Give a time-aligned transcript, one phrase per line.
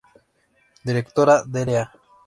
[0.87, 1.83] Directora: Dra.